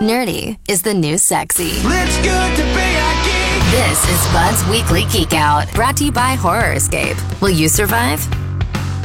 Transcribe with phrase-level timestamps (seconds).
[0.00, 1.70] Nerdy is the new sexy.
[1.70, 3.70] It's good to be a geek.
[3.70, 7.16] This is Bud's Weekly Geek Out, brought to you by Horror Escape.
[7.40, 8.20] Will you survive?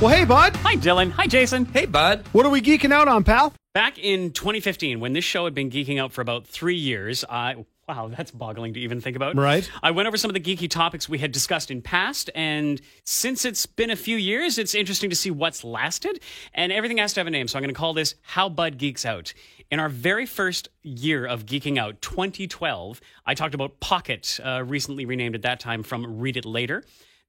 [0.00, 0.54] Well, hey, bud.
[0.56, 1.10] Hi, Dylan.
[1.12, 1.64] Hi, Jason.
[1.64, 2.24] Hey, bud.
[2.32, 3.54] What are we geeking out on, pal?
[3.72, 7.64] Back in 2015, when this show had been geeking out for about three years, I.
[7.86, 9.36] Wow, that's boggling to even think about.
[9.36, 9.68] Right.
[9.82, 13.44] I went over some of the geeky topics we had discussed in past, and since
[13.44, 16.20] it's been a few years, it's interesting to see what's lasted.
[16.54, 18.78] And everything has to have a name, so I'm going to call this How Bud
[18.78, 19.34] Geeks Out.
[19.70, 25.04] In our very first year of geeking out, 2012, I talked about Pocket, uh, recently
[25.04, 26.84] renamed at that time from Read It Later.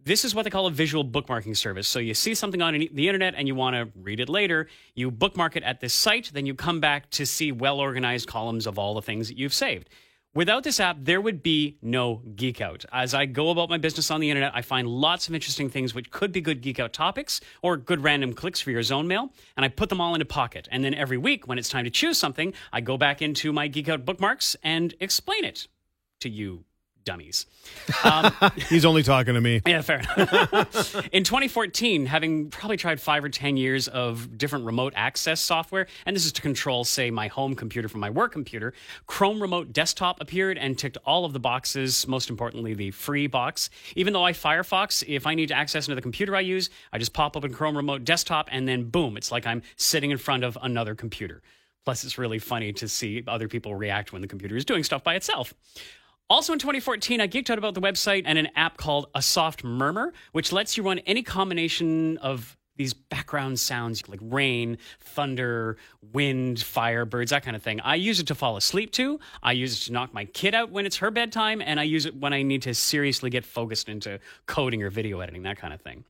[0.06, 1.88] This is what they call a visual bookmarking service.
[1.88, 5.09] So you see something on the internet and you want to read it later, you
[5.09, 8.78] bookmark it at this site, then you come back to see well organized columns of
[8.78, 9.90] all the things that you've saved.
[10.35, 12.84] Without this app, there would be no Geek Out.
[12.91, 15.95] As I go about my business on the internet, I find lots of interesting things
[15.95, 19.31] which could be good Geek Out topics or good random clicks for your zone mail,
[19.55, 20.67] and I put them all into Pocket.
[20.70, 23.70] And then every week, when it's time to choose something, I go back into my
[23.70, 25.70] Geek Out bookmarks and explain it
[26.20, 26.66] to you
[27.06, 27.45] dummies.
[28.03, 28.31] Um,
[28.70, 29.61] He's only talking to me.
[29.66, 30.95] yeah, fair enough.
[31.11, 36.16] In 2014, having probably tried five or 10 years of different remote access software, and
[36.16, 38.73] this is to control, say, my home computer from my work computer,
[39.08, 43.70] Chrome Remote Desktop appeared and ticked all of the boxes, most importantly, the free box.
[43.95, 46.98] Even though I Firefox, if I need to access into the computer I use, I
[46.98, 50.44] just pop open Chrome Remote Desktop and then boom, it's like I'm sitting in front
[50.44, 51.42] of another computer.
[51.86, 55.03] Plus, it's really funny to see other people react when the computer is doing stuff
[55.03, 55.53] by itself.
[56.28, 59.64] Also in 2014, I geeked out about the website and an app called A Soft
[59.64, 65.78] Murmur, which lets you run any combination of these background sounds like rain, thunder,
[66.14, 67.80] wind, fire, birds, that kind of thing.
[67.82, 69.20] I use it to fall asleep to.
[69.44, 71.62] I use it to knock my kid out when it's her bedtime.
[71.62, 75.20] And I use it when I need to seriously get focused into coding or video
[75.20, 76.06] editing, that kind of thing.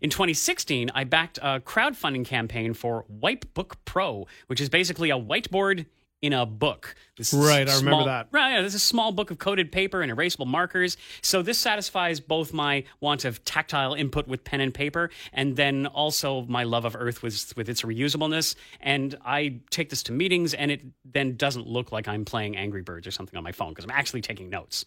[0.00, 5.86] In 2016, I backed a crowdfunding campaign for Whitebook Pro, which is basically a whiteboard
[6.24, 6.94] in a book.
[7.18, 8.28] This is Right, I remember that.
[8.32, 10.96] Right, yeah, this is a small book of coded paper and erasable markers.
[11.20, 15.86] So this satisfies both my want of tactile input with pen and paper, and then
[15.86, 18.54] also my love of Earth with with its reusableness.
[18.80, 22.82] And I take this to meetings, and it then doesn't look like I'm playing Angry
[22.82, 24.86] Birds or something on my phone because I'm actually taking notes.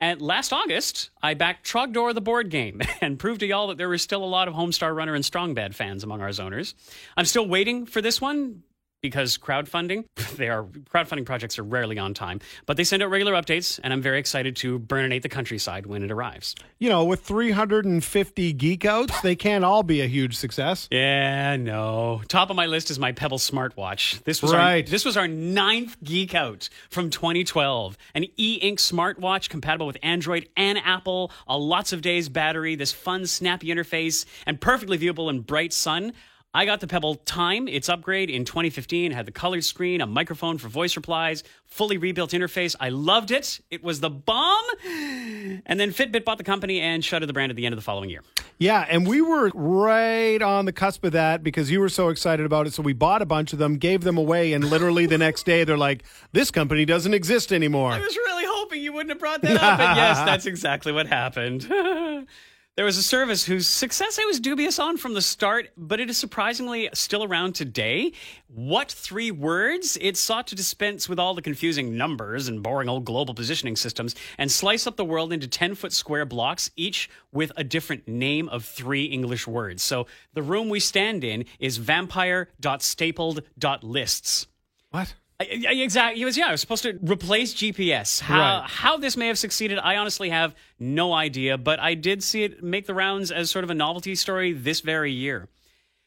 [0.00, 3.88] And last August, I backed Trogdor the board game and proved to y'all that there
[3.88, 6.74] were still a lot of Homestar Runner and Strongbad fans among our zoners.
[7.16, 8.64] I'm still waiting for this one
[9.04, 10.06] because crowdfunding,
[10.38, 13.92] they are crowdfunding projects are rarely on time, but they send out regular updates, and
[13.92, 16.54] I'm very excited to burninate the countryside when it arrives.
[16.78, 20.88] You know, with 350 geek outs, they can't all be a huge success.
[20.90, 22.22] Yeah, no.
[22.28, 24.24] Top of my list is my Pebble smartwatch.
[24.24, 24.86] This was Right.
[24.86, 27.98] our this was our ninth geek out from 2012.
[28.14, 33.26] An e-ink smartwatch compatible with Android and Apple, a lots of days battery, this fun
[33.26, 36.14] snappy interface, and perfectly viewable in bright sun.
[36.56, 40.56] I got the Pebble Time, its upgrade in 2015, had the colored screen, a microphone
[40.56, 42.76] for voice replies, fully rebuilt interface.
[42.78, 43.58] I loved it.
[43.72, 44.64] It was the bomb.
[44.86, 47.82] And then Fitbit bought the company and shuttered the brand at the end of the
[47.82, 48.22] following year.
[48.58, 52.46] Yeah, and we were right on the cusp of that because you were so excited
[52.46, 52.72] about it.
[52.72, 55.64] So we bought a bunch of them, gave them away, and literally the next day
[55.64, 57.90] they're like, this company doesn't exist anymore.
[57.90, 59.80] I was really hoping you wouldn't have brought that up.
[59.80, 61.68] And yes, that's exactly what happened.
[62.76, 66.10] there was a service whose success I was dubious on from the start, but it
[66.10, 68.10] is surprisingly still around today.
[68.48, 69.96] What three words?
[70.00, 74.16] It sought to dispense with all the confusing numbers and boring old global positioning systems
[74.38, 78.48] and slice up the world into 10 foot square blocks, each with a different name
[78.48, 79.84] of three English words.
[79.84, 84.46] So the room we stand in is vampire.stapled.lists.
[84.90, 85.14] What?
[85.40, 86.22] Exactly.
[86.22, 86.46] It was yeah.
[86.46, 88.20] I was supposed to replace GPS.
[88.20, 88.70] How Right.
[88.70, 91.58] how this may have succeeded, I honestly have no idea.
[91.58, 94.80] But I did see it make the rounds as sort of a novelty story this
[94.80, 95.48] very year.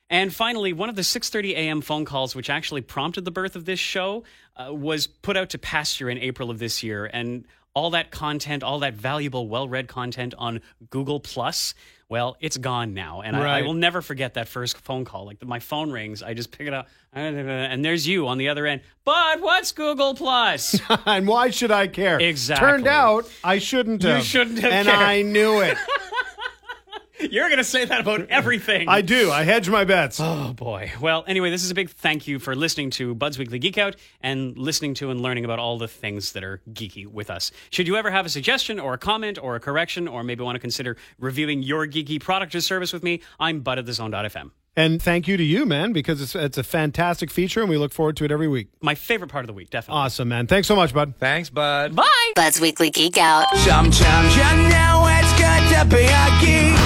[0.09, 1.81] And finally, one of the 6:30 a.m.
[1.81, 4.23] phone calls, which actually prompted the birth of this show,
[4.55, 7.44] uh, was put out to pasture in April of this year, and
[7.77, 11.75] all that content, all that valuable, well-read content on Google Plus.
[12.09, 15.27] Well, it's gone now, and I, I will never forget that first phone call.
[15.27, 18.65] Like my phone rings, I just pick it up, and there's you on the other
[18.65, 18.81] end.
[19.05, 20.81] But what's Google Plus?
[21.06, 22.19] and why should I care?
[22.19, 22.68] Exactly.
[22.68, 24.18] Turned out I shouldn't have.
[24.18, 25.00] You shouldn't have And cared.
[25.00, 25.77] I knew it.
[27.31, 28.87] You're gonna say that about everything.
[28.87, 29.31] I do.
[29.31, 30.19] I hedge my bets.
[30.21, 30.91] Oh boy.
[31.01, 33.95] Well, anyway, this is a big thank you for listening to Bud's Weekly Geek Out
[34.21, 37.51] and listening to and learning about all the things that are geeky with us.
[37.69, 40.55] Should you ever have a suggestion or a comment or a correction or maybe want
[40.55, 44.51] to consider reviewing your geeky product or service with me, I'm Bud at the Zone.fm.
[44.75, 47.91] And thank you to you, man, because it's, it's a fantastic feature and we look
[47.91, 48.67] forward to it every week.
[48.79, 50.01] My favorite part of the week, definitely.
[50.01, 50.45] Awesome, man.
[50.45, 51.15] Thanks so much, bud.
[51.17, 51.95] Thanks, bud.
[51.95, 52.31] Bye.
[52.35, 55.26] Bud's Weekly Geek Out, Sometimes you know it's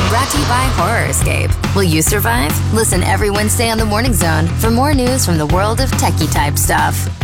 [0.10, 1.52] brought to you by Horror Escape.
[1.76, 2.52] Will you survive?
[2.74, 6.32] Listen every Wednesday on the Morning Zone for more news from the world of techie
[6.32, 7.21] type stuff.